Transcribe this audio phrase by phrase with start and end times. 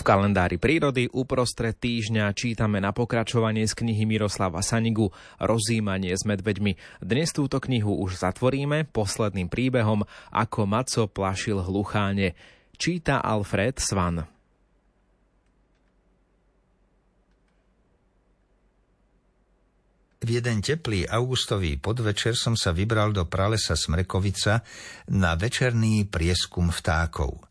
[0.00, 7.04] V kalendári prírody uprostred týždňa čítame na pokračovanie z knihy Miroslava Sanigu Rozímanie s medveďmi.
[7.04, 12.32] Dnes túto knihu už zatvoríme posledným príbehom, ako Maco plašil hlucháne.
[12.80, 14.24] Číta Alfred Svan.
[20.24, 24.64] V jeden teplý augustový podvečer som sa vybral do pralesa Smrekovica
[25.12, 27.36] na večerný prieskum vtákov–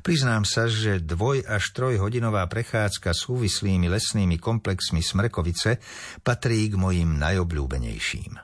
[0.00, 5.82] Priznám sa, že dvoj až trojhodinová prechádzka súvislými lesnými komplexmi Smrekovice
[6.22, 8.38] patrí k mojim najobľúbenejším.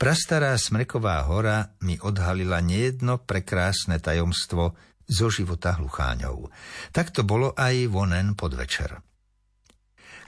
[0.00, 4.74] Prastará Smreková hora mi odhalila nejedno prekrásne tajomstvo
[5.08, 6.52] zo života hlucháňov.
[6.92, 9.00] Tak to bolo aj vonen podvečer.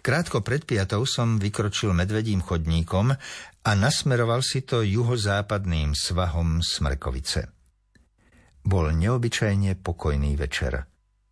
[0.01, 3.13] Krátko pred piatou som vykročil medvedím chodníkom
[3.61, 7.60] a nasmeroval si to juhozápadným svahom Smrekovice.
[8.61, 10.85] Bol neobyčajne pokojný večer.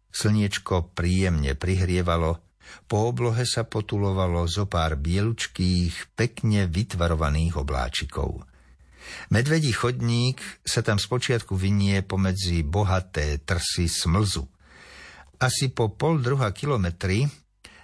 [0.08, 2.40] Slniečko príjemne prihrievalo,
[2.88, 8.44] po oblohe sa potulovalo zo pár bielučkých, pekne vytvarovaných obláčikov.
[9.32, 14.44] Medvedí chodník sa tam spočiatku vynie pomedzi bohaté trsy smlzu.
[15.40, 17.24] Asi po pol druha kilometri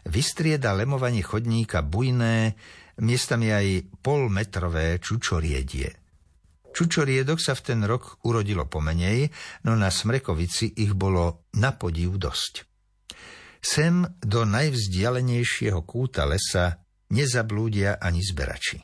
[0.04, 2.52] vystrieda lemovanie chodníka bujné,
[3.00, 3.66] miestami aj
[4.04, 5.96] polmetrové čučoriedie–
[6.74, 9.30] Čučoriedok sa v ten rok urodilo pomenej,
[9.62, 12.66] no na Smrekovici ich bolo na podiv dosť.
[13.62, 16.82] Sem do najvzdialenejšieho kúta lesa
[17.14, 18.82] nezablúdia ani zberači.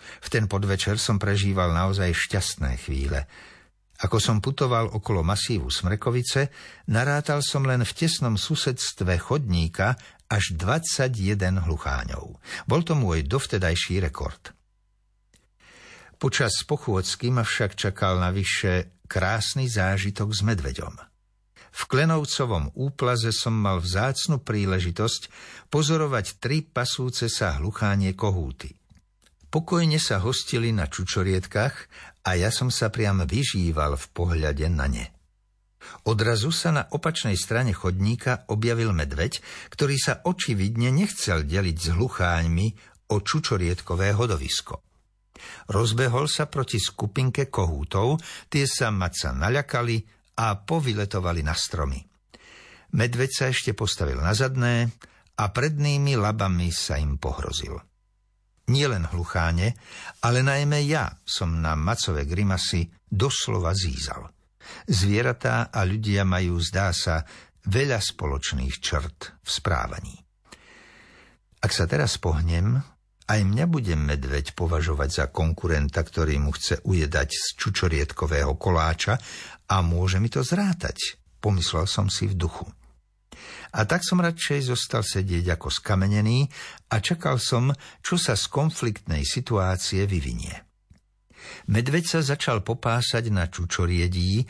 [0.00, 3.28] V ten podvečer som prežíval naozaj šťastné chvíle.
[4.00, 6.48] Ako som putoval okolo masívu Smrekovice,
[6.88, 9.92] narátal som len v tesnom susedstve chodníka
[10.24, 12.40] až 21 hlucháňov.
[12.64, 14.56] Bol to môj dovtedajší rekord.
[16.20, 20.92] Počas pochôdzky ma však čakal navyše krásny zážitok s medveďom.
[21.72, 25.32] V Klenovcovom úplaze som mal vzácnu príležitosť
[25.72, 28.76] pozorovať tri pasúce sa hluchánie kohúty.
[29.48, 31.88] Pokojne sa hostili na čučorietkach
[32.28, 35.08] a ja som sa priam vyžíval v pohľade na ne.
[36.04, 39.40] Odrazu sa na opačnej strane chodníka objavil medveď,
[39.72, 42.66] ktorý sa očividne nechcel deliť s hlucháňmi
[43.08, 44.89] o čučorietkové hodovisko.
[45.70, 48.20] Rozbehol sa proti skupinke kohútov,
[48.50, 49.96] tie sa maca naľakali
[50.40, 52.00] a povyletovali na stromy.
[52.90, 54.90] Medveď sa ešte postavil na zadné
[55.38, 57.78] a prednými labami sa im pohrozil.
[58.70, 59.74] Nielen hlucháne,
[60.22, 64.30] ale najmä ja som na macové grimasy doslova zízal.
[64.86, 67.26] Zvieratá a ľudia majú, zdá sa,
[67.66, 70.16] veľa spoločných črt v správaní.
[71.60, 72.80] Ak sa teraz pohnem,
[73.30, 79.14] aj mňa bude medveď považovať za konkurenta, ktorý mu chce ujedať z čučoriedkového koláča
[79.70, 82.66] a môže mi to zrátať, pomyslel som si v duchu.
[83.70, 86.50] A tak som radšej zostal sedieť ako skamenený
[86.90, 87.70] a čakal som,
[88.02, 90.66] čo sa z konfliktnej situácie vyvinie.
[91.70, 94.42] Medveď sa začal popásať na čučoriedí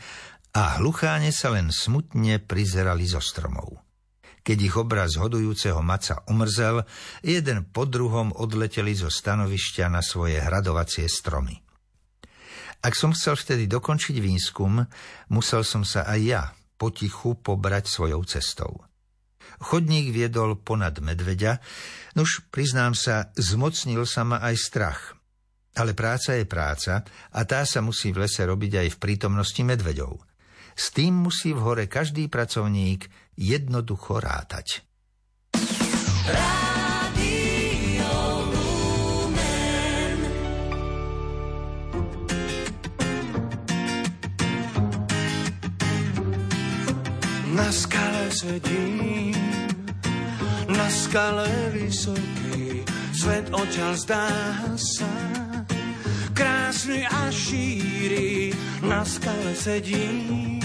[0.57, 3.90] a hlucháne sa len smutne prizerali zo stromov.
[4.41, 6.81] Keď ich obraz hodujúceho maca umrzel,
[7.21, 11.61] jeden po druhom odleteli zo stanovišťa na svoje hradovacie stromy.
[12.81, 14.81] Ak som chcel vtedy dokončiť výskum,
[15.29, 16.43] musel som sa aj ja
[16.81, 18.81] potichu pobrať svojou cestou.
[19.61, 21.61] Chodník viedol ponad medveďa,
[22.17, 25.01] nuž priznám sa, zmocnil sa ma aj strach.
[25.77, 30.30] Ale práca je práca a tá sa musí v lese robiť aj v prítomnosti medveďov.
[30.81, 33.05] S tým musí v hore každý pracovník
[33.37, 34.81] jednoducho rátať.
[47.53, 49.37] Na skale sedím,
[50.65, 51.45] na skale
[51.77, 52.81] vysoký,
[53.13, 54.27] svet odtiaľ zdá
[54.81, 55.13] sa,
[56.33, 58.49] krásny a šíri,
[58.81, 60.60] na skale sedím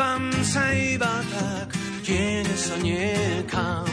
[0.00, 3.84] Dívam sa iba tak, tiene sa niekam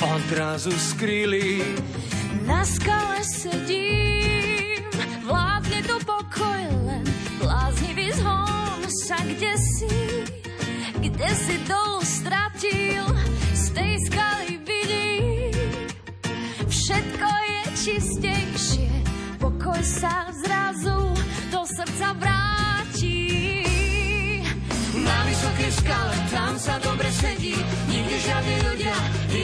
[0.00, 1.60] odrazu skryli.
[2.48, 3.20] Na skale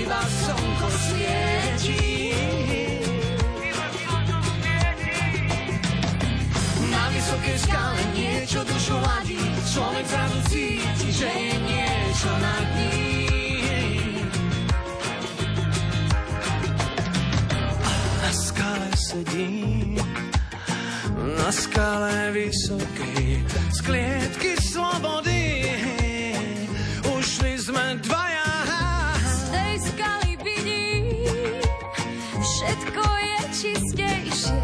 [0.09, 2.33] iba slnko svietí.
[6.89, 9.37] Na vysokej skale niečo dušu ladí,
[9.69, 14.25] človek zrazu cíti, že je nie niečo nad ním.
[18.25, 19.93] Na skale sedím,
[21.37, 23.45] na skale vysokej,
[23.77, 25.69] z klietky slobody.
[27.05, 28.28] Ušli sme dvaja,
[33.59, 34.55] čistejšie.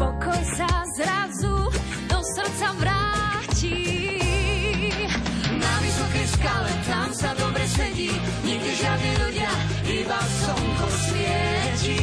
[0.00, 1.56] Pokoj sa zrazu
[2.08, 3.84] do srdca vráti.
[5.60, 8.08] Na vysokej skale, tam sa dobre sedí,
[8.40, 9.52] nikde žiadni ľudia,
[9.84, 12.00] iba slnko svieti.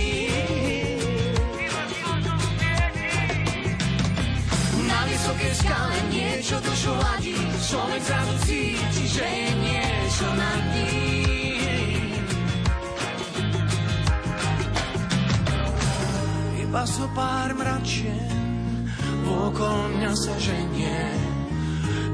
[4.86, 11.07] Na vysokej skale niečo dušu ladí, človek zrazu cíti, že je niečo nad ním.
[16.78, 18.86] Iba so pár mračien,
[19.26, 21.10] okolo mňa sa ženie.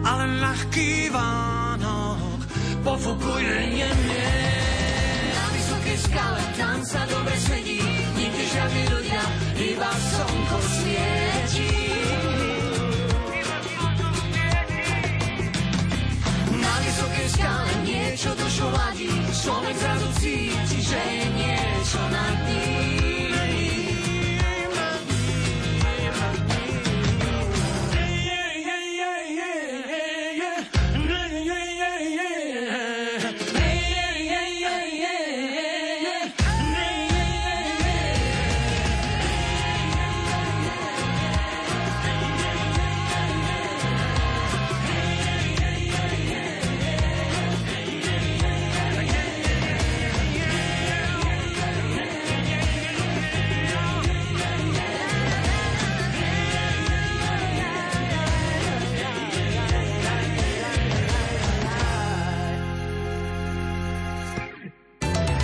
[0.08, 2.40] Ale ľahký Vánok
[2.80, 4.32] pofukuje jemne.
[5.36, 7.84] Na vysokej skale, tam sa dobre sedí,
[8.16, 9.24] nikde žiadni ľudia,
[9.68, 11.83] iba slnko svieti.